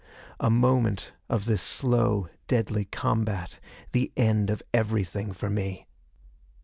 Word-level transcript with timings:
A 0.39 0.49
moment 0.49 1.11
of 1.29 1.45
this 1.45 1.61
slow 1.61 2.27
deadly 2.47 2.85
combat 2.85 3.59
the 3.91 4.11
end 4.17 4.49
of 4.49 4.63
everything 4.73 5.31
for 5.31 5.47
me. 5.51 5.85